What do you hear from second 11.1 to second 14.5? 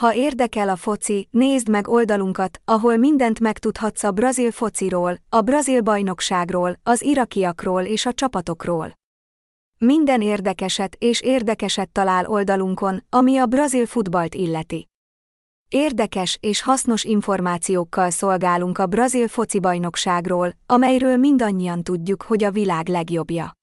érdekeset talál oldalunkon, ami a brazil futballt